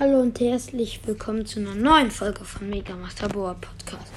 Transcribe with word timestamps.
Hallo 0.00 0.22
und 0.22 0.40
herzlich 0.40 1.06
willkommen 1.06 1.44
zu 1.44 1.60
einer 1.60 1.74
neuen 1.74 2.10
Folge 2.10 2.46
von 2.46 2.70
Mega 2.70 2.96
Master 2.96 3.28
Boa 3.28 3.52
Podcast. 3.52 4.10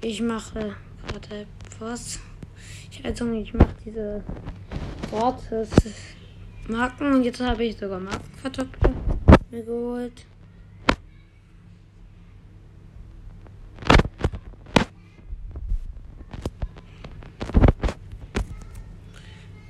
Ich 0.00 0.22
mache 0.22 0.74
gerade 1.06 1.46
was. 1.78 2.18
Ich, 2.90 3.04
also 3.04 3.30
ich 3.30 3.52
mache 3.52 3.74
diese 3.84 4.24
gratis 5.10 5.68
Marken 6.66 7.12
und 7.12 7.24
jetzt 7.24 7.40
habe 7.40 7.62
ich 7.62 7.76
sogar 7.76 8.00
Markenverdoppler 8.00 8.94
mir 9.50 9.62
geholt. 9.62 10.24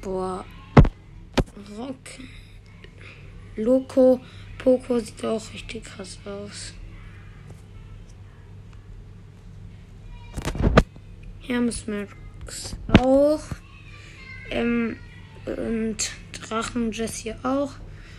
Boah. 0.02 0.44
Rock. 1.76 1.96
Loco. 3.56 4.20
Poco 4.58 4.98
sieht 4.98 5.24
auch 5.24 5.52
richtig 5.52 5.84
krass 5.84 6.18
aus. 6.24 6.74
Hermes 11.40 11.86
Max 11.86 12.76
auch. 12.98 13.42
Ähm, 14.50 14.96
und 15.46 15.96
Drachen 16.32 16.92
Jessie 16.92 17.34
auch. 17.42 17.72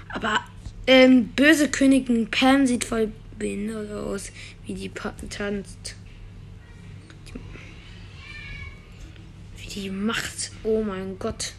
Aber 0.09 0.41
ähm, 0.85 1.29
böse 1.29 1.69
Königin 1.69 2.29
Pam 2.29 2.67
sieht 2.67 2.83
voll 2.83 3.11
behindert 3.39 3.91
aus, 3.91 4.31
wie 4.65 4.73
die 4.73 4.89
tanzt. 4.89 5.95
Wie 9.57 9.67
die 9.67 9.89
macht. 9.89 10.51
Oh 10.63 10.83
mein 10.83 11.17
Gott. 11.17 11.53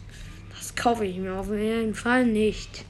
Kaufe 0.85 1.05
ich 1.05 1.17
mir 1.17 1.33
auf 1.33 1.49
jeden 1.51 1.95
Fall 1.95 2.27
nicht. 2.27 2.85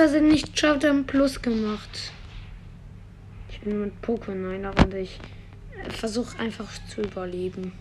Aus 0.00 0.12
Versehen 0.12 0.28
nicht 0.28 0.58
Showdown 0.58 1.04
Plus 1.04 1.42
gemacht. 1.42 2.12
Ich 3.50 3.60
bin 3.60 3.82
mit 3.82 3.92
Pokémon 4.02 4.66
und 4.82 4.94
ich 4.94 5.18
versuche 5.90 6.38
einfach 6.38 6.70
zu 6.88 7.02
überleben. 7.02 7.72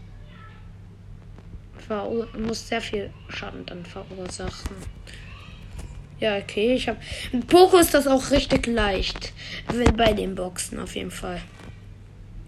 Verur 1.87 2.27
muss 2.37 2.67
sehr 2.67 2.81
viel 2.81 3.09
Schaden 3.29 3.65
dann 3.65 3.85
verursachen. 3.85 4.75
Ja, 6.19 6.37
okay, 6.37 6.73
ich 6.73 6.89
habe. 6.89 6.99
Mit 7.31 7.47
Poco 7.47 7.77
ist 7.77 7.93
das 7.93 8.05
auch 8.05 8.31
richtig 8.31 8.67
leicht. 8.67 9.31
Bei 9.95 10.11
den 10.11 10.35
Boxen 10.35 10.77
auf 10.79 10.95
jeden 10.95 11.11
Fall. 11.11 11.41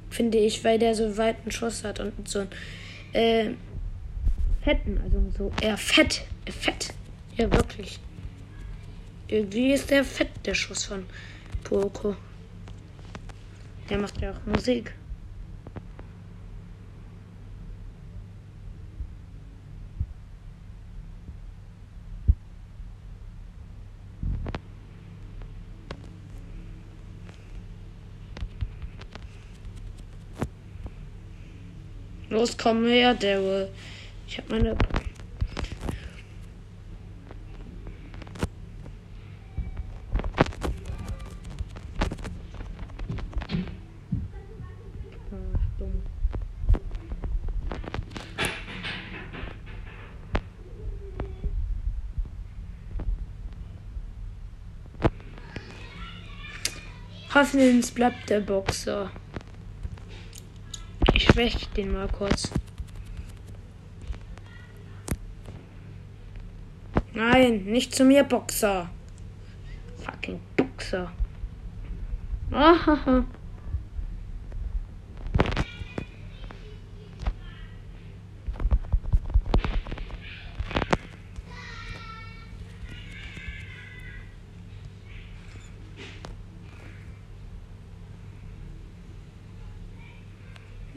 Finde 0.10 0.38
ich, 0.38 0.66
weil 0.66 0.80
der 0.80 0.96
so 0.96 1.18
weiten 1.18 1.50
Schuss 1.50 1.86
hat 1.86 2.02
und 2.02 2.28
so 2.28 2.40
einen 2.40 2.50
äh, 3.14 3.52
fetten, 4.66 5.00
also 5.02 5.24
so 5.38 5.52
eher 5.62 5.78
fett. 5.78 6.24
Fett. 6.50 6.94
Ja, 7.38 7.50
wirklich. 7.50 8.02
Irgendwie 9.32 9.72
ist 9.72 9.90
der 9.90 10.04
fett, 10.04 10.30
der 10.46 10.54
Schuss 10.54 10.84
von 10.84 11.06
Poco. 11.64 12.18
Der 13.90 13.98
macht 13.98 14.20
ja 14.20 14.32
auch 14.32 14.46
Musik. 14.46 14.94
Los, 32.30 32.58
komm 32.58 32.86
her, 32.86 33.14
Daryl. 33.14 33.70
Ich 34.28 34.38
hab 34.38 34.50
meine. 34.50 34.76
Hoffentlich 57.34 57.94
bleibt 57.94 58.30
der 58.30 58.42
Boxer 58.42 59.10
schwäche 61.32 61.68
den 61.76 61.94
mal 61.94 62.08
kurz. 62.08 62.52
Nein, 67.14 67.66
nicht 67.66 67.94
zu 67.94 68.06
mir, 68.06 68.24
Boxer. 68.24 68.90
Fucking 70.04 70.40
Boxer. 70.56 71.12
Ahaha. 72.52 73.26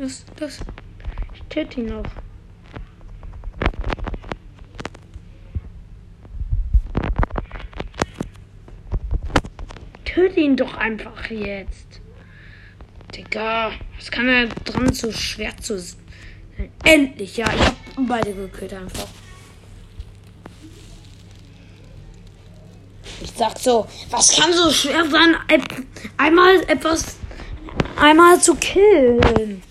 Das, 0.04 0.22
das. 0.37 0.59
Ich 1.32 1.42
töte 1.48 1.81
ihn 1.81 1.87
noch. 1.87 2.04
Töte 10.04 10.41
ihn 10.41 10.59
doch 10.59 10.75
einfach 10.75 11.31
jetzt. 11.31 12.03
Digga, 13.14 13.72
was 13.97 14.10
kann 14.10 14.28
er 14.28 14.48
dran 14.48 14.93
so 14.93 15.10
schwer 15.10 15.56
zu 15.56 15.78
sein? 15.78 15.98
Endlich, 16.84 17.38
ja, 17.38 17.47
ich 17.54 17.62
hab 17.62 17.75
beide 18.06 18.34
gekillt 18.34 18.75
einfach. 18.75 19.09
Ich 23.22 23.31
sag 23.34 23.59
so, 23.59 23.87
was 24.10 24.37
kann 24.37 24.53
so 24.53 24.70
schwer 24.70 25.09
sein, 25.09 25.34
einmal 26.19 26.60
etwas 26.69 27.16
einmal 27.97 28.38
zu 28.38 28.54
killen? 28.56 29.62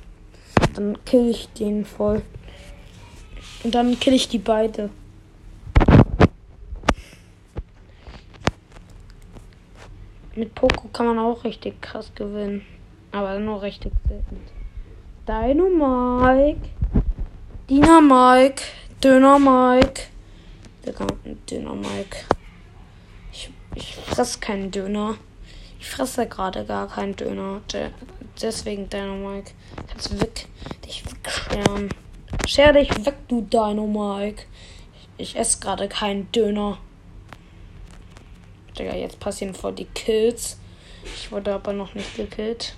Dann 0.74 0.98
kill 1.06 1.30
ich 1.30 1.50
den 1.50 1.86
voll. 1.86 2.22
Und 3.64 3.76
dann 3.76 4.00
kill 4.00 4.14
ich 4.14 4.28
die 4.28 4.40
beide. 4.40 4.90
Mit 10.36 10.56
Poco 10.56 10.88
kann 10.88 11.06
man 11.06 11.20
auch 11.20 11.44
richtig 11.44 11.80
krass 11.82 12.12
gewinnen. 12.16 12.66
Aber 13.12 13.38
nur 13.38 13.62
richtig 13.62 13.94
selten. 14.08 14.42
Dino 15.28 15.70
Mike. 15.70 16.70
Dina 17.70 18.02
Mike. 18.02 18.64
Döner 19.04 19.38
Mike. 19.38 20.08
Döner 21.50 21.76
Mike. 21.76 22.18
Ich, 23.32 23.52
ich 23.76 23.96
fress 23.96 24.40
keinen 24.40 24.72
Döner. 24.72 25.16
Ich 25.80 25.90
fresse 25.90 26.28
gerade 26.28 26.66
gar 26.66 26.88
keinen 26.88 27.16
Döner. 27.16 27.62
Deswegen 28.42 28.90
Dynamike. 28.90 29.52
Kannst 29.88 30.20
weg, 30.20 30.48
dich 30.86 31.04
wegscheren. 31.06 31.90
Scher 32.48 32.74
dich 32.74 32.90
weg, 33.06 33.16
du 33.28 33.42
Dynamike. 33.42 34.44
Ich, 35.18 35.30
ich 35.30 35.40
esse 35.40 35.60
gerade 35.60 35.88
keinen 35.88 36.32
Döner. 36.32 36.78
Digga, 38.78 38.96
jetzt 38.96 39.20
passieren 39.20 39.54
vor 39.54 39.72
die 39.72 39.86
Kills. 39.86 40.58
Ich 41.06 41.32
wurde 41.32 41.54
aber 41.54 41.74
noch 41.74 41.94
nicht 41.94 42.16
gekillt. 42.16 42.76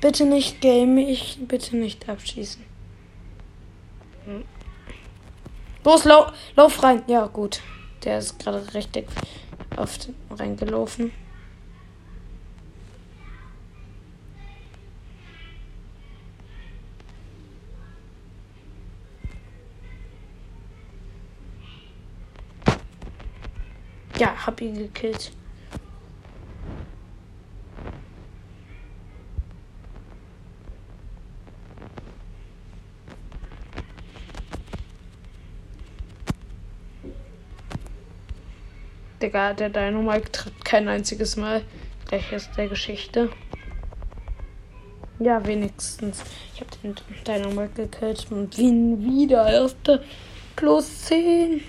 Bitte 0.00 0.24
nicht 0.26 0.60
game, 0.60 0.98
ich 0.98 1.38
bitte 1.46 1.76
nicht 1.76 2.08
abschießen. 2.08 2.69
Hm. 4.24 4.44
Los, 5.84 6.04
lau 6.04 6.26
lauf 6.56 6.82
rein. 6.82 7.02
Ja, 7.06 7.26
gut. 7.26 7.60
Der 8.04 8.18
ist 8.18 8.38
gerade 8.38 8.74
richtig 8.74 9.08
oft 9.76 10.10
reingelaufen. 10.30 11.12
Ja, 24.18 24.46
hab 24.46 24.60
ihn 24.60 24.76
gekillt. 24.76 25.32
Digga, 39.20 39.52
der 39.52 39.68
Dynamite 39.68 40.32
tritt 40.32 40.64
kein 40.64 40.88
einziges 40.88 41.36
Mal. 41.36 41.62
Gleich 42.06 42.32
ist 42.32 42.50
der 42.56 42.68
Geschichte. 42.68 43.30
Ja, 45.18 45.44
wenigstens. 45.46 46.22
Ich 46.54 46.60
habe 46.60 46.70
den 46.82 46.94
Dynamite 47.26 47.82
gekillt 47.82 48.26
und 48.30 48.56
bin 48.56 49.04
wieder 49.04 49.46
erster 49.46 50.00
plus 50.56 51.04
10. 51.06 51.60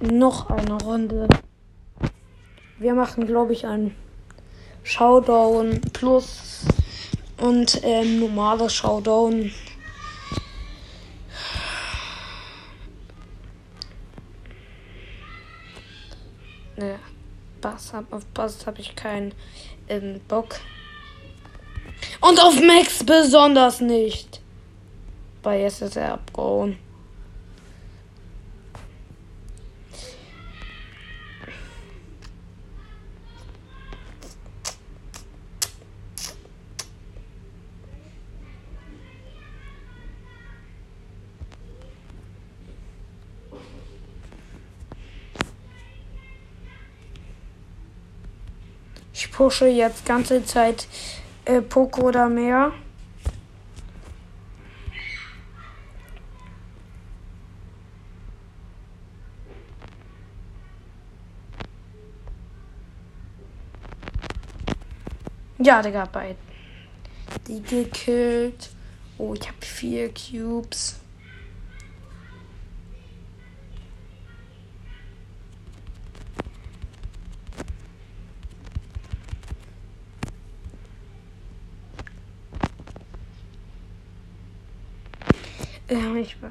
Noch 0.00 0.50
eine 0.50 0.74
Runde. 0.82 1.28
Wir 2.78 2.94
machen, 2.94 3.26
glaube 3.26 3.54
ich, 3.54 3.66
ein 3.66 3.94
Showdown 4.82 5.80
plus 5.94 6.66
und 7.38 7.80
ähm, 7.82 8.20
normales 8.20 8.74
Showdown. 8.74 9.50
Ne, 16.76 16.98
Bass 17.84 17.92
hab, 17.92 18.12
auf 18.12 18.24
Bass 18.26 18.66
habe 18.66 18.80
ich 18.80 18.96
keinen 18.96 19.34
ähm, 19.88 20.20
Bock. 20.28 20.56
Und 22.20 22.40
auf 22.40 22.60
Max 22.60 23.04
besonders 23.04 23.80
nicht. 23.80 24.40
Weil 25.42 25.62
jetzt 25.62 25.82
ist 25.82 25.96
er 25.96 26.14
abgehauen. 26.14 26.78
Ich 49.24 49.32
pushe 49.32 49.66
jetzt 49.66 50.04
ganze 50.04 50.44
Zeit 50.44 50.86
äh, 51.46 51.62
Poco 51.62 52.08
oder 52.08 52.28
mehr. 52.28 52.72
Ja, 65.58 65.80
Digga, 65.80 66.04
bei 66.04 66.36
die 67.48 67.62
gekillt. 67.62 68.70
Oh, 69.16 69.32
ich 69.32 69.48
habe 69.48 69.56
vier 69.60 70.12
Cubes. 70.12 71.00
Ja, 85.94 86.12
ich 86.16 86.42
war. 86.42 86.50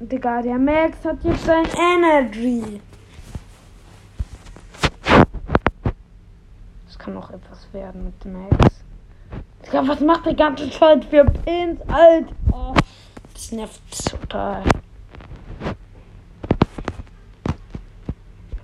Digga, 0.00 0.42
der 0.42 0.58
Max 0.58 1.04
hat 1.04 1.22
jetzt 1.22 1.44
sein 1.44 1.64
Energy. 1.78 2.80
Das 6.86 6.98
kann 6.98 7.14
noch 7.14 7.30
etwas 7.30 7.72
werden 7.72 8.06
mit 8.06 8.24
dem 8.24 8.32
Max. 8.32 8.82
Digga, 9.64 9.86
was 9.86 10.00
macht 10.00 10.26
der 10.26 10.34
ganze 10.34 10.68
Zeit 10.70 11.04
für 11.04 11.24
Pins, 11.24 11.80
Alter? 11.86 12.34
Oh, 12.50 12.74
das 13.32 13.52
nervt 13.52 13.80
total. 14.10 14.64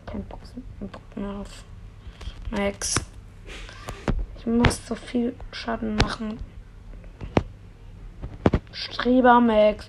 Kein 0.06 0.25
Bock 0.25 0.40
mehr 1.14 1.31
auf 1.37 1.64
Max. 2.50 2.96
Ich 4.38 4.46
muss 4.46 4.84
so 4.88 4.96
viel 4.96 5.37
Schaden 5.52 5.94
machen. 5.94 6.40
Streber 8.72 9.40
Max. 9.40 9.88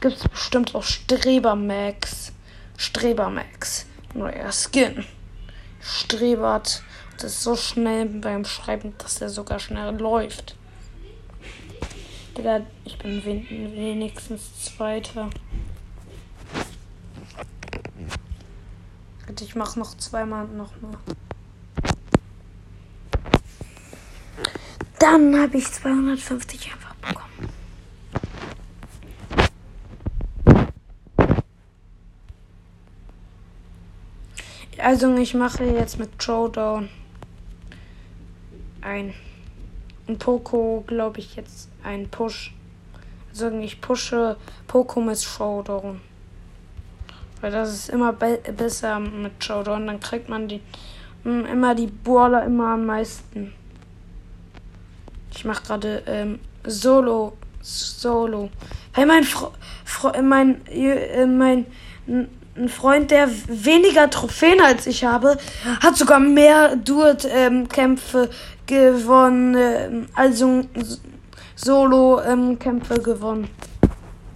Es 0.00 0.02
gibt 0.02 0.30
bestimmt 0.30 0.76
auch 0.76 0.84
Streber 0.84 1.56
Max. 1.56 2.32
Streber 2.76 3.30
Max. 3.30 3.84
Neuer 4.14 4.52
Skin. 4.52 5.04
Strebert. 5.80 6.84
Das 7.16 7.32
ist 7.32 7.42
so 7.42 7.56
schnell 7.56 8.06
beim 8.06 8.44
Schreiben, 8.44 8.94
dass 8.98 9.20
er 9.20 9.28
sogar 9.28 9.58
schnell 9.58 9.98
läuft. 9.98 10.54
Ich 12.84 12.96
bin 12.98 13.24
wenigstens 13.24 14.66
Zweiter. 14.66 15.30
Ich 19.40 19.56
mach 19.56 19.74
noch 19.74 19.96
zweimal 19.96 20.46
noch 20.46 20.80
mal. 20.80 20.96
Dann 25.00 25.40
habe 25.40 25.58
ich 25.58 25.72
250 25.72 26.72
einfach 26.72 26.94
bekommen. 26.94 27.28
Also 34.78 35.14
ich 35.16 35.34
mache 35.34 35.64
jetzt 35.64 35.98
mit 35.98 36.22
Showdown 36.22 36.88
ein, 38.80 39.12
ein 40.06 40.18
Poco, 40.18 40.84
glaube 40.86 41.18
ich, 41.18 41.34
jetzt 41.34 41.68
ein 41.82 42.08
Push. 42.08 42.54
Also 43.30 43.50
ich 43.58 43.80
pushe 43.80 44.36
Poco 44.66 45.00
mit 45.00 45.20
Showdown. 45.20 46.00
Weil 47.40 47.52
das 47.52 47.72
ist 47.72 47.88
immer 47.90 48.12
be 48.12 48.38
besser 48.56 49.00
mit 49.00 49.42
Showdown. 49.42 49.86
Dann 49.86 50.00
kriegt 50.00 50.28
man 50.28 50.48
die 50.48 50.60
immer 51.24 51.74
die 51.74 51.88
Brawler 51.88 52.44
immer 52.44 52.74
am 52.74 52.86
meisten. 52.86 53.52
Ich 55.34 55.44
mache 55.44 55.64
gerade 55.64 56.02
ähm, 56.06 56.38
Solo. 56.64 57.36
Solo. 57.60 58.50
Weil 58.94 59.06
mein 59.06 59.24
Fro 59.24 59.52
Fro 59.84 60.12
mein, 60.22 60.64
äh, 60.68 61.26
mein 61.26 61.66
ein 62.58 62.68
Freund, 62.68 63.10
der 63.10 63.28
weniger 63.46 64.10
Trophäen 64.10 64.60
als 64.60 64.86
ich 64.86 65.04
habe, 65.04 65.38
hat 65.80 65.96
sogar 65.96 66.20
mehr 66.20 66.76
Duet-Kämpfe 66.76 68.24
ähm, 68.24 68.30
gewonnen, 68.66 69.54
äh, 69.54 69.90
also 70.14 70.64
Solo-Kämpfe 71.56 72.94
ähm, 72.94 73.02
gewonnen. 73.02 73.50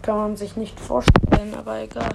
Kann 0.02 0.16
man 0.16 0.36
sich 0.36 0.56
nicht 0.56 0.78
vorstellen, 0.80 1.54
aber 1.56 1.82
egal. 1.82 2.10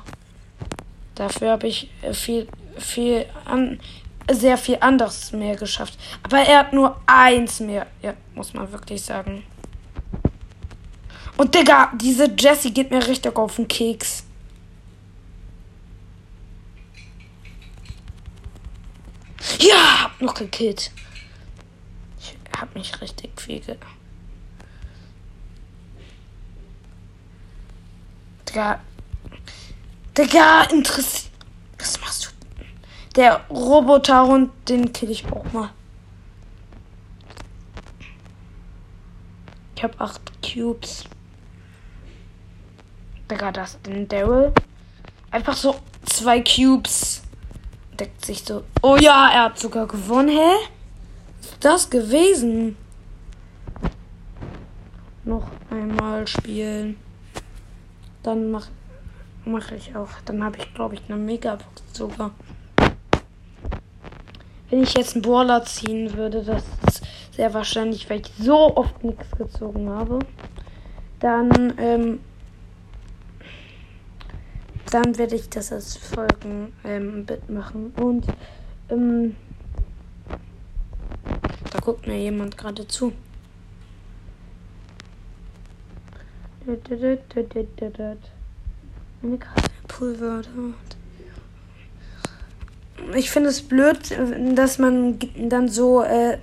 Dafür 1.16 1.52
habe 1.52 1.68
ich 1.68 1.90
äh, 2.02 2.14
viel, 2.14 2.48
viel 2.78 3.26
an, 3.46 3.80
sehr 4.30 4.58
viel 4.58 4.78
anderes 4.82 5.32
mehr 5.32 5.56
geschafft. 5.56 5.98
Aber 6.24 6.40
er 6.40 6.60
hat 6.60 6.74
nur 6.74 7.00
eins 7.06 7.60
mehr. 7.60 7.88
Ja, 8.02 8.14
muss 8.36 8.54
man 8.54 8.72
wirklich 8.72 9.02
sagen. 9.02 9.44
Und 11.38 11.54
Digga, 11.54 11.92
diese 11.96 12.30
Jessie 12.38 12.74
geht 12.74 12.92
mir 12.92 13.06
richtig 13.08 13.36
auf 13.38 13.56
den 13.56 13.68
Keks. 13.68 14.24
Ja, 19.60 20.12
gekillt. 20.58 20.92
Ich 22.20 22.36
hab 22.58 22.74
mich 22.74 23.00
richtig 23.02 23.40
viel 23.40 23.60
ge. 23.60 23.78
Digga. 28.50 28.80
Digga, 30.18 30.64
interessiert. 30.64 31.32
Was 31.78 32.02
machst 32.02 32.26
du? 32.26 32.30
Der 33.16 33.46
Roboter 33.50 34.26
und 34.26 34.52
den 34.68 34.92
kill 34.94 35.12
ich 35.12 35.32
auch 35.32 35.52
mal. 35.54 35.70
Ich 39.76 39.84
hab 39.84 40.00
acht 40.02 40.22
Cubes. 40.42 41.04
Digga, 43.30 43.52
das 43.52 43.80
den 43.84 44.08
Daryl. 44.08 44.54
Einfach 45.30 45.56
so 45.56 45.80
zwei 46.06 46.42
Cubes 46.42 47.22
deckt 48.00 48.26
sich 48.26 48.44
so. 48.44 48.64
Oh 48.82 48.96
ja, 48.96 49.30
er 49.34 49.44
hat 49.46 49.60
sogar 49.60 49.88
gewonnen. 49.88 50.30
Hä? 50.30 50.56
Was 51.40 51.52
ist 51.52 51.66
das 51.66 51.90
gewesen? 51.90 52.78
Noch 55.24 55.48
einmal 55.70 56.28
spielen. 56.28 56.98
Dann 58.24 58.52
mach, 58.52 58.68
mache 59.46 59.76
ich 59.76 59.96
auch. 59.96 60.10
Dann 60.26 60.44
habe 60.44 60.58
ich, 60.58 60.74
glaube 60.74 60.96
ich, 60.96 61.02
eine 61.08 61.18
Megabox 61.18 61.84
sogar. 61.94 62.32
Wenn 64.70 64.84
ich 64.84 64.94
jetzt 64.96 65.16
einen 65.16 65.22
Brawler 65.22 65.64
ziehen 65.64 66.14
würde, 66.14 66.44
das 66.44 66.64
ist 66.88 67.04
sehr 67.36 67.54
wahrscheinlich, 67.54 68.10
weil 68.10 68.22
ich 68.22 68.32
so 68.38 68.76
oft 68.76 69.04
nichts 69.04 69.32
gezogen 69.32 69.90
habe. 69.90 70.20
Dann, 71.20 71.74
ähm, 71.78 72.20
dann 74.92 75.18
werde 75.18 75.36
ich 75.36 75.50
das 75.50 75.72
als 75.72 75.98
Folgen 75.98 76.74
ähm, 76.84 77.26
machen. 77.48 77.94
Und 77.98 78.26
ähm, 78.90 79.36
da 81.72 81.80
guckt 81.80 82.08
mir 82.08 82.20
jemand 82.20 82.58
gerade 82.58 82.88
zu. 82.88 83.14
Eine 89.24 89.38
krasse 89.38 89.70
Pulver. 89.88 90.42
Ich 93.16 93.30
finde 93.30 93.50
es 93.50 93.62
blöd, 93.62 94.00
dass 94.54 94.78
man 94.78 95.18
dann 95.38 95.70
so, 95.70 96.04
äh, 96.04 96.40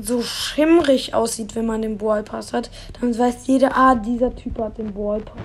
so 0.00 0.22
schimmrig 0.22 1.14
aussieht, 1.14 1.54
wenn 1.54 1.66
man 1.66 1.82
den 1.82 1.98
Ballpass 1.98 2.52
hat. 2.52 2.70
Dann 3.00 3.16
weiß 3.16 3.46
jeder, 3.46 3.76
ah, 3.76 3.94
dieser 3.94 4.34
Typ 4.34 4.58
hat 4.58 4.78
den 4.78 4.94
Ballpass. 4.94 5.36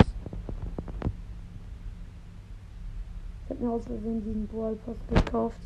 Ich 3.46 3.50
habe 3.50 3.53
mir 3.64 3.72
aus 3.72 3.86
Versehen 3.86 4.24
diesen 4.24 4.48
Ballpass 4.48 4.96
gekauft. 5.10 5.58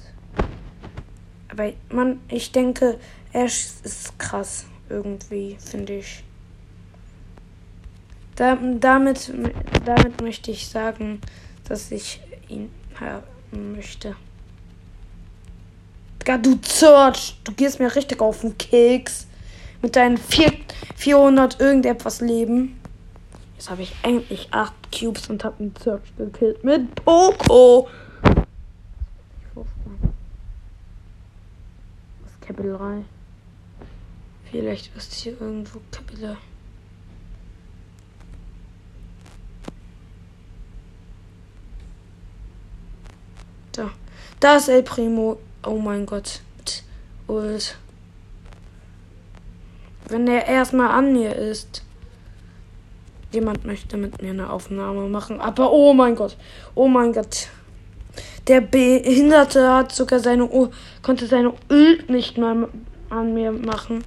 Aber 1.49 1.71
man, 1.89 2.21
ich 2.29 2.51
denke, 2.51 2.99
Ash 3.33 3.71
ist 3.83 4.17
krass 4.19 4.65
irgendwie, 4.89 5.57
finde 5.59 5.97
ich. 5.97 6.23
Da, 8.35 8.55
damit, 8.79 9.33
damit 9.85 10.21
möchte 10.21 10.51
ich 10.51 10.67
sagen, 10.67 11.19
dass 11.67 11.91
ich 11.91 12.21
ihn 12.47 12.69
haben 12.99 13.73
möchte. 13.73 14.15
Gar 16.23 16.37
du 16.37 16.59
Search, 16.63 17.39
du 17.43 17.53
gehst 17.53 17.79
mir 17.79 17.95
richtig 17.95 18.21
auf 18.21 18.41
den 18.41 18.57
Keks. 18.57 19.25
Mit 19.81 19.95
deinen 19.95 20.17
400 20.17 21.59
irgendetwas 21.59 22.19
Leben. 22.21 22.79
Jetzt 23.57 23.71
habe 23.71 23.81
ich 23.81 23.95
endlich 24.03 24.53
8 24.53 24.71
Cubes 24.91 25.31
und 25.31 25.43
habe 25.43 25.59
einen 25.59 25.73
Search 25.75 26.15
gekillt 26.15 26.63
mit 26.63 26.93
Poco. 26.93 27.89
Was 29.55 29.65
ist 32.31 32.41
Kapitel 32.41 32.77
3? 32.77 33.03
Vielleicht 34.51 34.95
ist 34.95 35.11
hier 35.11 35.41
irgendwo 35.41 35.81
Kapitel 35.89 36.37
Da. 43.71 43.89
Da 44.39 44.57
ist 44.57 44.69
El 44.69 44.83
Primo. 44.83 45.39
Oh 45.65 45.79
mein 45.79 46.05
Gott. 46.05 46.43
Ult. 47.27 47.75
Wenn 50.07 50.27
der 50.27 50.45
erstmal 50.45 50.91
an 50.91 51.11
mir 51.11 51.35
ist. 51.35 51.81
Jemand 53.37 53.65
möchte 53.65 53.97
mit 53.97 54.19
mir 54.19 54.31
eine 54.31 54.49
Aufnahme 54.49 55.07
machen. 55.07 55.39
Aber 55.39 55.71
oh 55.71 55.93
mein 55.93 56.15
Gott. 56.15 56.35
Oh 56.73 56.87
mein 56.87 57.13
Gott. 57.13 57.49
Der 58.47 58.61
Behinderte 58.61 59.71
hat 59.71 59.91
sogar 59.91 60.19
seine 60.19 60.45
U 60.45 60.69
konnte 61.03 61.27
seine 61.27 61.53
Ult 61.69 62.09
nicht 62.09 62.39
mal 62.39 62.67
an 63.11 63.35
mir 63.35 63.51
machen, 63.51 64.03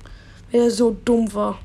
weil 0.51 0.63
er 0.63 0.71
so 0.73 0.97
dumm 1.05 1.33
war. 1.33 1.61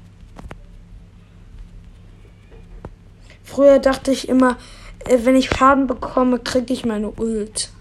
Früher 3.43 3.79
dachte 3.79 4.11
ich 4.11 4.29
immer, 4.29 4.57
äh, 4.99 5.17
wenn 5.23 5.35
ich 5.35 5.49
Schaden 5.49 5.87
bekomme, 5.87 6.37
kriege 6.37 6.71
ich 6.71 6.85
meine 6.85 7.09
Ult. 7.09 7.71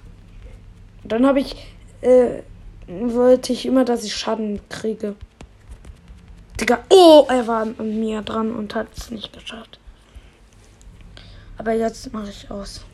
Dann 1.03 1.27
habe 1.27 1.41
ich, 1.41 1.57
äh, 2.01 2.41
wollte 2.87 3.53
ich 3.53 3.67
immer, 3.67 3.85
dass 3.85 4.03
ich 4.03 4.17
Schaden 4.17 4.61
kriege. 4.71 5.15
Digga, 6.61 6.85
oh, 6.89 7.27
er 7.29 7.47
war 7.47 7.63
an 7.63 8.01
mir 8.01 8.23
dran 8.23 8.55
und 8.55 8.75
hat 8.75 8.89
es 8.97 9.11
nicht 9.11 9.33
geschafft. 9.33 9.79
Aber 11.59 11.73
jetzt 11.73 12.13
mache 12.13 12.31
ich 12.31 12.51
aus. 12.51 12.85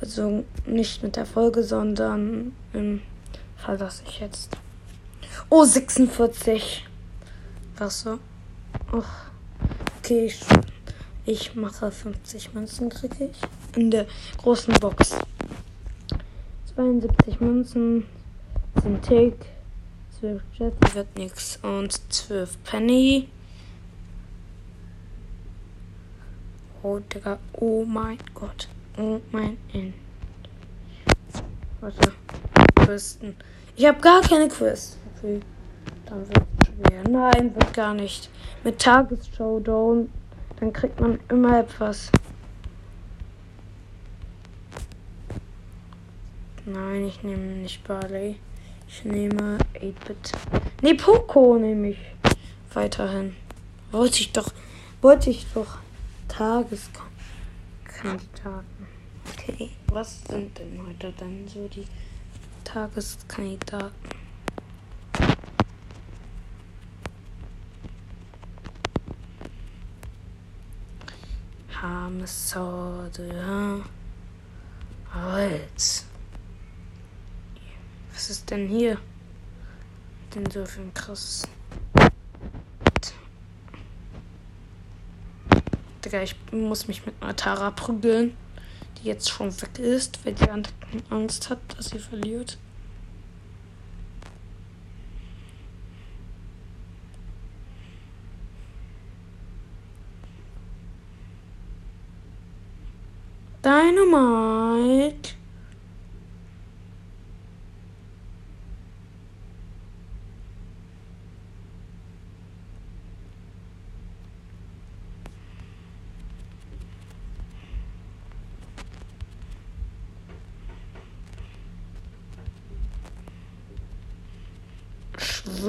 Also 0.00 0.44
nicht 0.66 1.02
mit 1.02 1.16
der 1.16 1.26
Folge, 1.26 1.62
sondern 1.62 2.52
im 2.72 3.02
Fall, 3.56 3.78
ich 4.06 4.20
jetzt. 4.20 4.56
Oh, 5.50 5.64
46. 5.64 6.86
Was 7.78 8.00
so? 8.00 8.18
Oh. 8.92 9.02
Okay, 9.98 10.26
ich, 10.26 10.40
ich 11.24 11.54
mache 11.54 11.90
50 11.90 12.54
Münzen, 12.54 12.88
kriege 12.88 13.30
ich. 13.30 13.76
In 13.76 13.90
der 13.90 14.06
großen 14.38 14.74
Box. 14.74 15.16
72 16.74 17.40
Münzen, 17.40 18.06
10 18.82 19.34
Tick, 20.26 20.40
12 20.40 20.42
Jet, 20.58 20.94
wird 20.94 21.18
nix. 21.18 21.58
Und 21.62 22.12
12 22.12 22.62
Penny. 22.64 23.28
Oh, 26.82 26.98
Digga. 26.98 27.38
Oh 27.52 27.84
mein 27.84 28.18
Gott. 28.34 28.68
Oh 28.98 29.20
mein 29.30 29.58
In. 29.72 29.94
Warte. 31.80 32.12
Quisten. 32.74 33.36
Ich 33.76 33.86
habe 33.86 34.00
gar 34.00 34.20
keine 34.22 34.48
Quest. 34.48 34.98
Okay. 35.16 35.40
Dann 36.06 36.26
wird 36.28 36.46
schwer. 36.64 37.02
Nein, 37.08 37.54
wird 37.54 37.74
gar 37.74 37.94
nicht. 37.94 38.30
Mit 38.64 38.80
Tagesshowdown, 38.80 40.10
dann 40.58 40.72
kriegt 40.72 41.00
man 41.00 41.18
immer 41.28 41.60
etwas. 41.60 42.10
Nein, 46.64 47.04
ich 47.06 47.22
nehme 47.22 47.42
nicht 47.42 47.86
Barley. 47.86 48.36
Ich 48.98 49.04
nehme 49.04 49.58
8-Bit. 49.74 50.32
Nee, 50.80 50.94
Poco 50.94 51.58
nehme 51.58 51.90
ich 51.90 51.98
weiterhin. 52.72 53.36
Wollte 53.90 54.20
ich 54.20 54.32
doch. 54.32 54.50
Wollte 55.02 55.28
ich 55.28 55.46
doch. 55.52 55.80
Tageskandidaten. 56.28 58.86
Okay, 59.34 59.68
was 59.88 60.24
sind 60.24 60.58
denn 60.58 60.80
heute 60.86 61.12
dann 61.18 61.46
so 61.46 61.68
die 61.68 61.84
Tageskandidaten? 62.64 63.92
Hamsode. 71.82 73.82
Holz. 75.14 76.05
Was 78.16 78.30
ist 78.30 78.50
denn 78.50 78.66
hier? 78.66 78.96
Denn 80.34 80.50
so 80.50 80.64
viel 80.64 80.90
krass. 80.94 81.46
Digga, 86.02 86.22
ich 86.22 86.34
muss 86.50 86.88
mich 86.88 87.04
mit 87.04 87.14
einer 87.20 87.36
Tara 87.36 87.70
prügeln, 87.72 88.34
die 88.96 89.08
jetzt 89.08 89.28
schon 89.28 89.52
weg 89.60 89.78
ist, 89.78 90.24
weil 90.24 90.32
die 90.32 90.48
Angst 91.10 91.50
hat, 91.50 91.58
dass 91.76 91.90
sie 91.90 91.98
verliert. 91.98 92.56
Dynamite. 103.62 105.35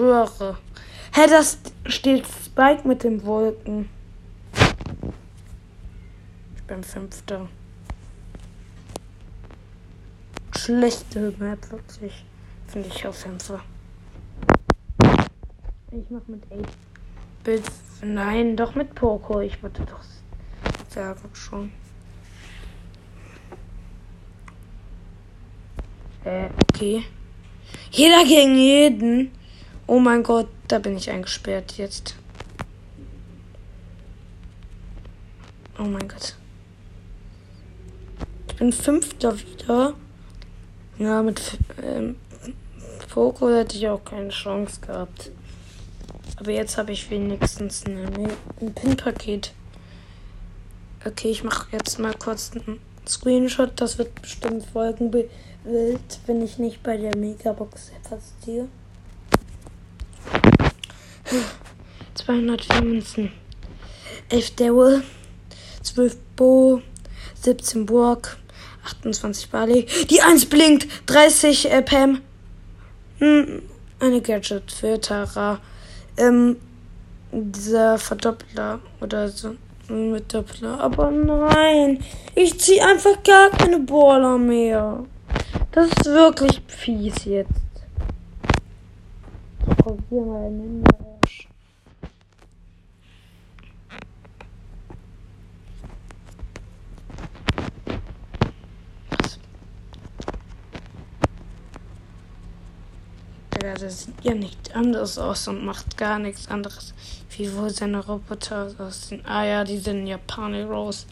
Schwöre. 0.08 0.58
Hä, 1.14 1.28
das 1.28 1.58
steht 1.86 2.26
Spike 2.26 2.88
mit 2.88 3.04
den 3.04 3.26
Wolken. 3.26 3.90
Ich 6.56 6.64
bin 6.64 6.84
Fünfter. 6.84 7.48
Schlechte 10.58 11.34
Map, 11.40 11.72
wirklich. 11.72 12.26
Finde 12.68 12.88
ich 12.90 13.08
auf 13.08 13.18
Fünfer. 13.18 13.62
Ich 15.92 16.10
mach 16.10 16.28
mit 16.28 16.44
8 16.52 16.78
Bit. 17.44 17.64
Nein, 18.02 18.56
doch 18.56 18.76
mit 18.76 18.94
Poco. 18.94 19.40
Ich 19.40 19.62
wollte 19.64 19.84
doch 19.84 20.02
sagen 20.90 21.30
schon. 21.34 21.72
Äh, 26.26 26.50
okay. 26.70 27.04
Jeder 27.92 28.24
gegen 28.26 28.56
jeden. 28.56 29.37
Oh 29.90 30.00
mein 30.00 30.22
Gott, 30.22 30.50
da 30.68 30.80
bin 30.80 30.98
ich 30.98 31.10
eingesperrt 31.10 31.78
jetzt. 31.78 32.16
Oh 35.80 35.84
mein 35.84 36.10
Gott. 36.10 36.36
bin 38.60 38.74
Fünfter 38.74 39.40
wieder. 39.40 39.94
Ja, 41.00 41.24
mit 41.24 41.58
ähm, 41.82 42.18
Poco 43.14 43.50
hätte 43.50 43.78
ich 43.78 43.88
auch 43.88 44.04
keine 44.04 44.28
Chance 44.28 44.82
gehabt. 44.82 45.32
Aber 46.36 46.52
jetzt 46.52 46.78
habe 46.78 46.92
ich 46.92 47.10
wenigstens 47.10 47.86
ein, 47.86 48.30
ein 48.60 48.74
Pin-Paket. 48.74 49.54
Okay, 51.06 51.30
ich 51.30 51.46
mache 51.46 51.68
jetzt 51.72 51.98
mal 51.98 52.14
kurz 52.14 52.52
einen 52.52 52.82
Screenshot. 53.08 53.72
Das 53.80 53.98
wird 53.98 54.22
bestimmt 54.22 54.66
Folgenbild, 54.66 55.30
wenn 56.26 56.42
ich 56.42 56.58
nicht 56.58 56.84
bei 56.84 56.98
der 56.98 57.16
Megabox 57.16 57.92
etwas 58.04 58.34
ziehe. 58.44 58.68
204 62.16 62.82
Münzen. 62.82 63.32
11 64.30 64.56
Daryl. 64.56 65.04
12 65.84 66.18
Bo. 66.36 66.82
17 67.42 67.86
Burg. 67.86 68.38
28 68.86 69.50
Barley. 69.50 69.88
Die 70.10 70.22
1 70.22 70.46
blinkt. 70.46 70.88
30 71.08 71.72
äh, 71.72 71.82
Pam. 71.82 72.22
Hm, 73.20 73.62
eine 74.00 74.22
Gadget 74.22 74.72
für 74.72 75.00
Tara. 75.00 75.60
Ähm, 76.18 76.58
dieser 77.32 77.98
Verdoppler 77.98 78.80
oder 79.02 79.30
so 79.30 79.56
mit 79.90 80.34
Doppler. 80.34 80.80
Aber 80.80 81.12
nein, 81.12 82.04
ich 82.36 82.60
ziehe 82.60 82.86
einfach 82.86 83.24
gar 83.24 83.50
keine 83.50 83.80
Baller 83.80 84.38
mehr. 84.38 85.04
Das 85.72 85.88
ist 85.88 86.06
wirklich 86.06 86.62
fies 86.68 87.26
jetzt. 87.26 87.67
Ich 89.70 89.78
probiere 89.78 90.26
mal 90.26 90.46
einen 90.46 90.82
Ninja 90.82 91.08
Ja, 103.64 103.74
das 103.74 104.04
sieht 104.04 104.24
ja 104.24 104.34
nicht 104.34 104.76
anders 104.76 105.18
aus 105.18 105.48
und 105.48 105.66
macht 105.66 105.98
gar 105.98 106.20
nichts 106.20 106.48
anderes, 106.48 106.94
wie 107.32 107.54
wohl 107.54 107.70
seine 107.70 108.06
Roboter 108.06 108.72
aussehen. 108.78 109.26
Ah 109.26 109.44
ja, 109.44 109.64
die 109.64 109.80
sind 109.80 110.08
Japanisch 110.08 110.70
raus. 110.70 111.06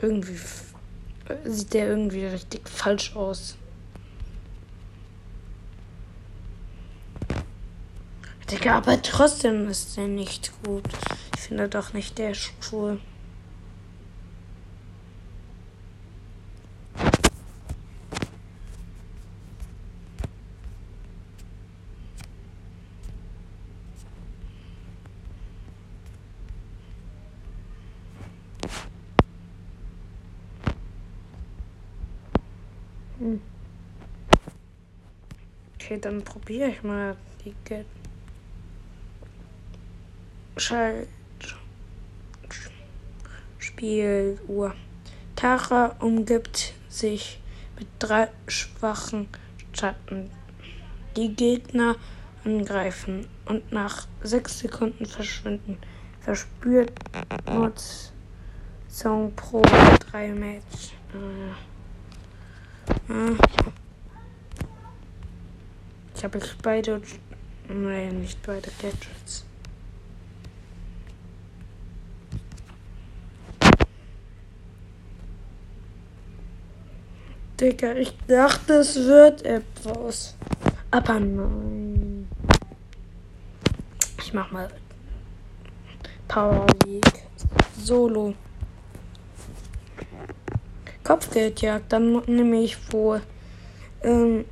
Irgendwie 0.00 0.38
sieht 1.44 1.74
der 1.74 1.88
irgendwie 1.88 2.26
richtig 2.26 2.68
falsch 2.68 3.16
aus. 3.16 3.56
Digga, 8.50 8.76
aber 8.76 9.00
trotzdem 9.00 9.68
ist 9.68 9.96
der 9.96 10.06
nicht 10.06 10.52
gut. 10.62 10.84
Ich 11.34 11.42
finde 11.42 11.68
doch 11.68 11.92
nicht 11.94 12.18
der 12.18 12.34
cool. 12.70 13.00
Hm. 33.18 33.40
Okay, 35.74 35.98
dann 35.98 36.22
probiere 36.22 36.68
ich 36.68 36.82
mal 36.82 37.16
die 37.44 37.54
Schalt 37.66 38.03
Spieluhr. 43.58 44.74
Tara 45.34 45.96
umgibt 45.98 46.74
sich 46.88 47.40
mit 47.78 47.88
drei 47.98 48.28
schwachen 48.46 49.28
Schatten, 49.72 50.30
die 51.16 51.34
Gegner 51.34 51.96
angreifen 52.44 53.26
und 53.46 53.72
nach 53.72 54.06
sechs 54.22 54.60
Sekunden 54.60 55.06
verschwinden. 55.06 55.78
Verspürt 56.20 56.92
Nutzung 57.46 59.34
pro 59.34 59.62
drei 60.10 60.28
Match. 60.32 60.92
Äh. 61.12 61.52
Ich 66.16 66.24
habe 66.24 66.40
beide. 66.62 67.02
Nein, 67.68 68.20
nicht 68.20 68.40
beide 68.42 68.70
Gadgets. 68.80 69.44
Digga, 77.60 77.92
ich 77.94 78.12
dachte, 78.26 78.74
es 78.74 78.96
wird 78.96 79.44
etwas. 79.44 80.34
Aber 80.90 81.20
nein. 81.20 82.28
Ich 84.18 84.32
mach 84.32 84.50
mal 84.50 84.68
Power 86.26 86.66
League 86.84 87.22
Solo. 87.78 88.34
Kopfgeldjagd, 91.04 91.92
dann 91.92 92.22
nehme 92.26 92.62
ich 92.62 92.76
wohl. 92.92 93.20
Ähm, 94.02 94.44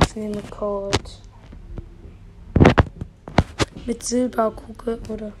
ich 0.00 0.16
nehme 0.16 0.42
Cold. 0.50 1.20
Mit 3.86 4.02
Silberkugel 4.04 5.00
oder. 5.08 5.32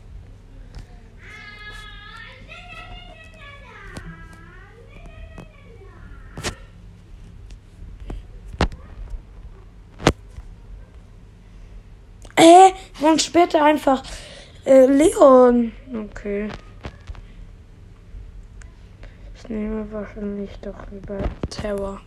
Und 13.04 13.22
später 13.22 13.62
einfach 13.62 14.02
äh, 14.64 14.86
Leon. 14.86 15.72
Okay. 15.94 16.48
Ich 19.36 19.48
nehme 19.48 19.90
wahrscheinlich 19.92 20.50
doch 20.60 20.90
lieber 20.90 21.18
Terror. 21.50 22.00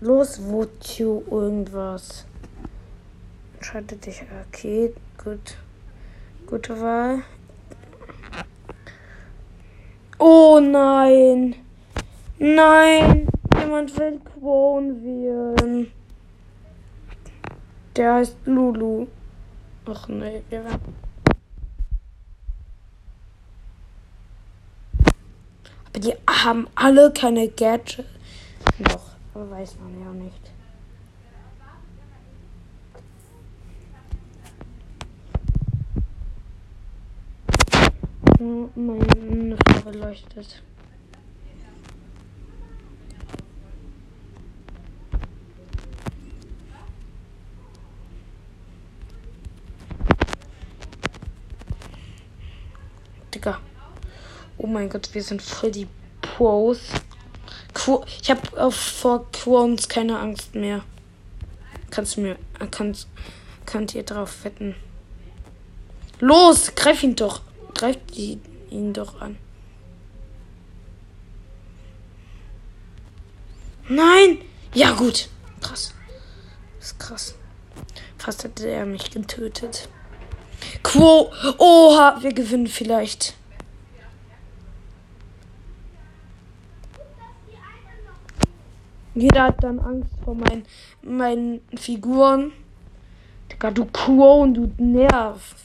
Los, 0.00 0.40
wozu 0.42 1.24
irgendwas? 1.30 2.26
Entscheide 3.54 3.96
dich. 3.96 4.22
Okay, 4.48 4.92
gut. 5.22 5.56
Gute 6.46 6.80
Wahl. 6.80 7.22
Oh 10.18 10.60
nein. 10.60 11.54
Nein. 12.38 13.28
Jemand 13.58 13.98
will 13.98 14.20
Quon 14.20 15.02
wählen. 15.02 15.92
Der 17.96 18.14
heißt 18.14 18.36
Lulu. 18.44 19.06
Ach 19.86 20.08
nee, 20.08 20.42
der 20.50 20.64
war. 20.64 20.78
Aber 25.88 26.00
die 26.00 26.12
haben 26.28 26.68
alle 26.74 27.10
keine 27.12 27.48
Gadgets. 27.48 28.04
Noch, 28.78 29.12
aber 29.32 29.50
weiß 29.50 29.76
man 29.78 29.98
ja 29.98 30.12
nicht. 30.12 30.50
Meine 38.74 39.56
Farbe 39.56 39.98
leuchtet. 39.98 40.62
Digga. 53.34 53.58
Oh 54.58 54.66
mein 54.66 54.88
Gott, 54.88 55.10
wir 55.12 55.22
sind 55.22 55.42
voll 55.42 55.70
die 55.70 55.86
Pros. 56.20 56.80
Qu 57.74 58.02
ich 58.22 58.30
habe 58.30 58.72
vor 58.72 59.30
Quons 59.32 59.88
keine 59.88 60.18
Angst 60.18 60.54
mehr. 60.54 60.82
Kannst 61.90 62.16
du 62.16 62.22
mir, 62.22 62.36
kannst, 62.70 63.08
könnt 63.64 63.94
ihr 63.94 64.02
drauf 64.02 64.44
wetten. 64.44 64.74
Los, 66.20 66.74
greif 66.74 67.02
ihn 67.02 67.14
doch. 67.14 67.42
Greif 67.74 67.98
ihn 68.14 68.92
doch 68.92 69.20
an. 69.20 69.36
Nein! 73.88 74.38
Ja, 74.74 74.92
gut. 74.92 75.28
Krass. 75.60 75.94
Das 76.78 76.88
ist 76.88 76.98
krass. 76.98 77.34
Fast 78.18 78.44
hätte 78.44 78.68
er 78.68 78.84
mich 78.84 79.10
getötet. 79.10 79.88
Quo. 80.82 81.30
Oha, 81.58 82.18
wir 82.20 82.32
gewinnen 82.32 82.66
vielleicht. 82.66 83.34
Jeder 89.16 89.44
hat 89.44 89.64
dann 89.64 89.80
Angst 89.80 90.12
vor 90.22 90.34
meinen, 90.34 90.66
meinen 91.00 91.62
Figuren. 91.74 92.52
Digga, 93.50 93.70
du 93.70 93.86
Clone, 93.86 94.52
du 94.52 94.70
nervst. 94.76 95.56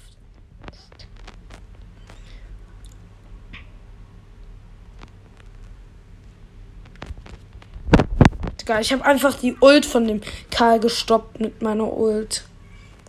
Digga, 8.62 8.80
ich 8.80 8.94
habe 8.94 9.04
einfach 9.04 9.38
die 9.38 9.58
Ult 9.60 9.86
von 9.86 10.08
dem 10.08 10.22
Karl 10.50 10.80
gestoppt 10.80 11.42
mit 11.42 11.62
meiner 11.62 11.92
Ult. 11.92 12.46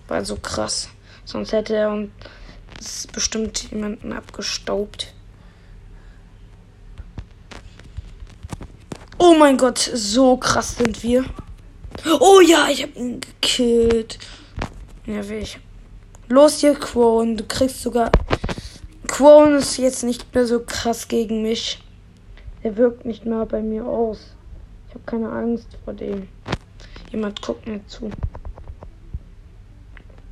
War 0.08 0.24
so 0.24 0.34
krass. 0.34 0.88
Sonst 1.24 1.52
hätte 1.52 1.76
er 1.76 1.92
uns 1.92 3.06
bestimmt 3.12 3.70
jemanden 3.70 4.12
abgestaubt. 4.12 5.14
Oh 9.24 9.36
mein 9.38 9.56
Gott, 9.56 9.78
so 9.78 10.36
krass 10.36 10.78
sind 10.78 11.04
wir. 11.04 11.24
Oh 12.18 12.40
ja, 12.40 12.66
ich 12.68 12.82
habe 12.82 12.98
ihn 12.98 13.20
gekillt. 13.20 14.18
Ja, 15.06 15.28
will 15.28 15.38
ich. 15.38 15.60
Los 16.28 16.58
hier, 16.58 16.74
Quone. 16.74 17.36
Du 17.36 17.44
kriegst 17.44 17.82
sogar. 17.82 18.10
Quone 19.06 19.58
ist 19.58 19.76
jetzt 19.76 20.02
nicht 20.02 20.34
mehr 20.34 20.44
so 20.44 20.58
krass 20.58 21.06
gegen 21.06 21.42
mich. 21.42 21.80
Er 22.64 22.76
wirkt 22.76 23.04
nicht 23.04 23.24
mehr 23.24 23.46
bei 23.46 23.62
mir 23.62 23.86
aus. 23.86 24.34
Ich 24.88 24.94
habe 24.94 25.04
keine 25.06 25.30
Angst 25.30 25.68
vor 25.84 25.94
dem. 25.94 26.26
Jemand 27.12 27.40
guckt 27.42 27.68
mir 27.68 27.86
zu. 27.86 28.10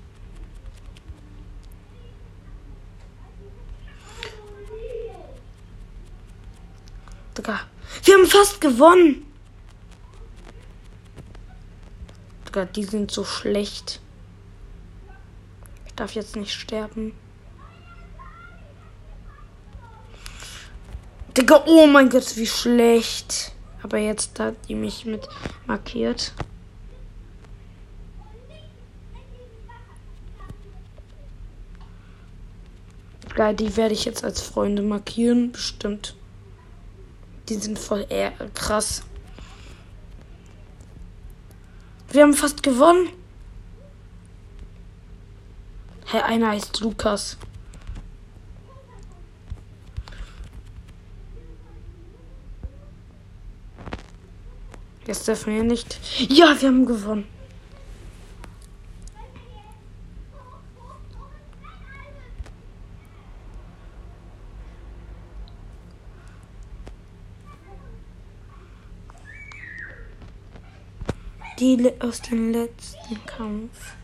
Digga. 7.37 7.61
Wir 8.05 8.15
haben 8.15 8.27
fast 8.27 8.61
gewonnen. 8.61 9.26
Digga, 12.57 12.65
die 12.73 12.85
sind 12.85 13.11
so 13.11 13.23
schlecht. 13.23 14.01
Ich 15.85 15.93
darf 15.93 16.13
jetzt 16.13 16.37
nicht 16.37 16.55
sterben. 16.55 17.13
Digga, 21.37 21.65
oh 21.67 21.87
mein 21.87 22.09
Gott, 22.09 22.35
wie 22.39 22.47
schlecht. 22.47 23.53
Aber 23.83 23.99
jetzt 23.99 24.41
hat 24.41 24.55
die 24.69 24.75
mich 24.75 25.05
mit 25.05 25.29
markiert. 25.67 26.33
Geil, 33.35 33.55
die 33.55 33.77
werde 33.77 33.93
ich 33.93 34.07
jetzt 34.07 34.25
als 34.25 34.41
Freunde 34.41 34.81
markieren, 34.81 35.53
bestimmt. 35.53 36.17
Die 37.51 37.57
sind 37.57 37.79
voll 37.79 38.07
eher 38.09 38.33
krass. 38.55 39.03
Wir 42.17 42.23
haben 42.23 42.33
fast 42.33 42.63
gewonnen. 42.63 43.11
Hä, 46.07 46.21
einer 46.23 46.49
heißt 46.49 46.81
Lukas. 46.81 47.37
Jetzt 55.07 55.29
dürfen 55.29 55.55
wir 55.57 55.63
nicht. 55.63 56.01
Ja, 56.31 56.59
wir 56.59 56.69
haben 56.69 56.87
gewonnen. 56.87 57.36
Die 71.67 71.93
aus 71.99 72.23
dem 72.23 72.53
letzten 72.53 73.27
Kampf 73.27 73.97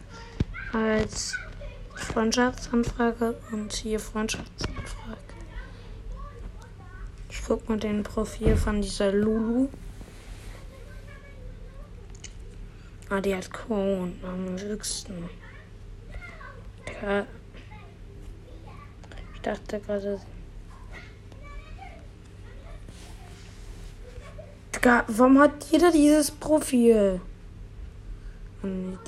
als 0.72 1.36
Freundschaftsanfrage 1.94 3.36
und 3.52 3.72
hier 3.72 4.00
Freundschaftsanfrage. 4.00 5.16
Ich 7.30 7.40
guck 7.46 7.68
mal 7.68 7.78
den 7.78 8.02
Profil 8.02 8.56
von 8.56 8.82
dieser 8.82 9.12
Lulu. 9.12 9.68
Ah, 13.08 13.20
die 13.20 13.36
hat 13.36 13.52
Korn 13.52 14.18
am 14.24 14.58
höchsten. 14.58 15.30
Ich 19.34 19.40
dachte 19.40 19.78
gerade. 19.78 20.20
Warum 25.06 25.38
hat 25.38 25.64
jeder 25.70 25.92
dieses 25.92 26.32
Profil? 26.32 27.20
Und 28.62 28.98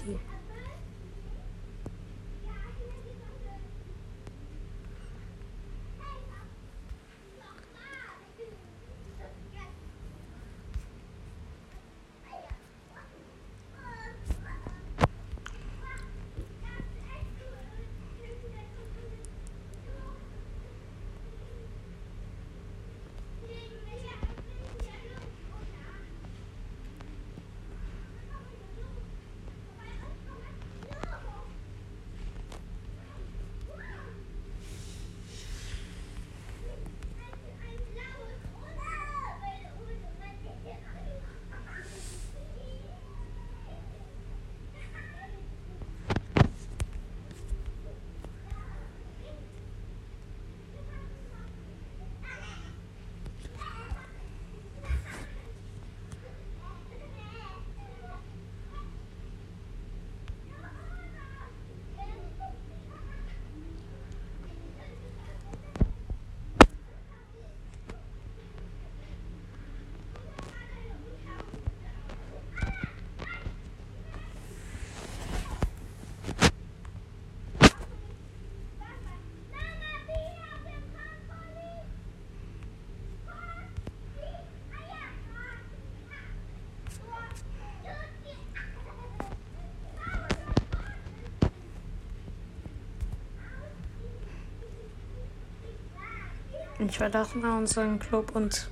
Ich 96.88 96.98
verlasse 96.98 97.38
mal 97.38 97.58
unseren 97.58 97.98
Club 97.98 98.32
und 98.34 98.68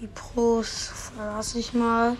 die 0.00 0.06
Pros 0.08 1.12
verlasse 1.14 1.58
ich 1.58 1.72
mal 1.72 2.16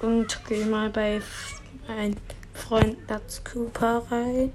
und 0.00 0.44
gehe 0.46 0.66
mal 0.66 0.90
bei 0.90 1.22
einem 1.88 2.16
Freund 2.54 2.98
Latz 3.08 3.42
Cooper 3.44 4.04
rein. 4.10 4.52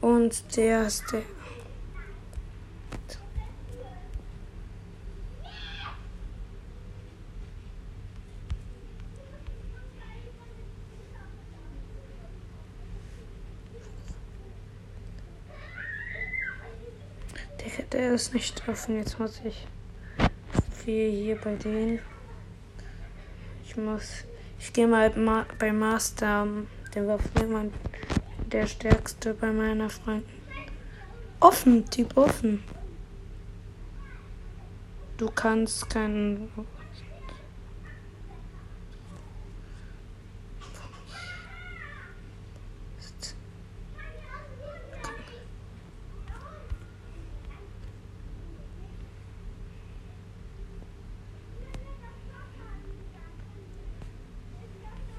Und 0.00 0.56
der 0.56 0.86
ist 0.86 1.04
der. 1.12 1.22
Ist 18.18 18.34
nicht 18.34 18.68
offen. 18.68 18.96
Jetzt 18.96 19.20
muss 19.20 19.40
ich 19.44 19.64
wie 20.84 21.08
hier 21.08 21.36
bei 21.36 21.54
denen. 21.54 22.00
Ich 23.64 23.76
muss. 23.76 24.24
Ich 24.58 24.72
gehe 24.72 24.88
mal 24.88 25.12
bei 25.56 25.72
Master. 25.72 26.48
Der 26.92 27.06
war 27.06 27.20
früher 27.20 27.46
mein 27.46 27.72
der 28.50 28.66
stärkste 28.66 29.34
bei 29.34 29.52
meiner 29.52 29.88
Freundin. 29.88 30.28
Offen, 31.38 31.88
Typ 31.90 32.16
offen. 32.16 32.64
Du 35.16 35.30
kannst 35.30 35.88
keinen. 35.88 36.48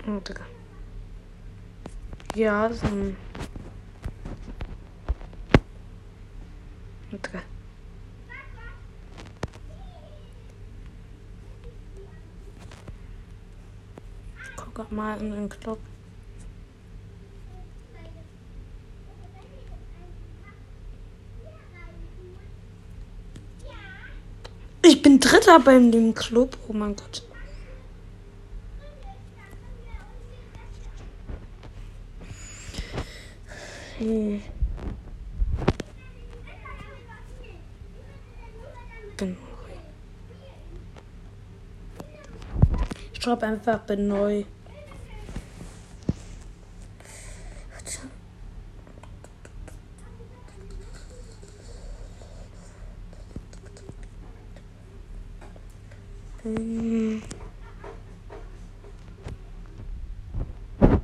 Oh, 0.10 0.20
Digga. 0.22 0.42
Ja, 2.40 2.72
so 2.72 2.88
ein. 2.88 3.18
Okay. 7.12 7.42
Guck 14.56 14.90
mal 14.90 15.20
in 15.20 15.32
den 15.34 15.50
Club. 15.50 15.80
Ich 24.82 25.02
bin 25.02 25.20
Dritter 25.20 25.60
beim 25.60 25.92
dem 25.92 26.14
Club. 26.14 26.58
Oh 26.70 26.72
mein 26.72 26.96
Gott. 26.96 27.29
Bin 34.00 34.42
Ich 43.12 43.22
schreibe 43.22 43.46
einfach 43.46 43.80
bin 43.80 44.08
neu. 44.08 44.46
Hm. 56.44 57.22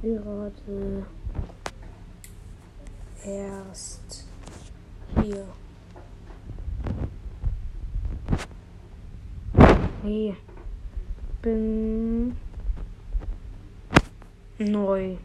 Gerade 0.01 1.05
erst 3.25 4.25
hier. 5.21 5.45
Nee. 10.03 10.35
Bin 11.41 12.37
neu. 14.59 15.17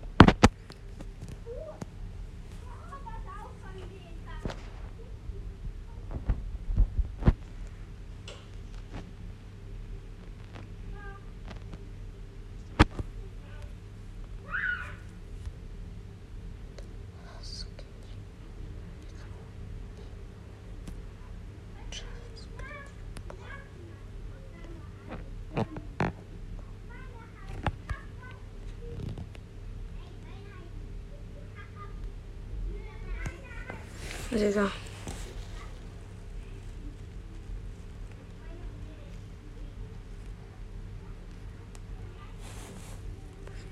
Digga. 34.30 34.70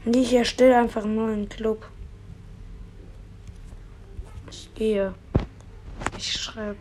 Und 0.05 0.17
ich 0.17 0.33
erstelle 0.33 0.79
einfach 0.79 1.05
einen 1.05 1.17
neuen 1.17 1.49
Club. 1.49 1.87
Ich 4.51 4.75
gehe. 4.75 5.15
Ich 6.17 6.33
schreibe. 6.33 6.77